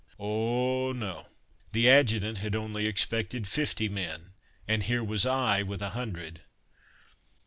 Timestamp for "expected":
2.87-3.47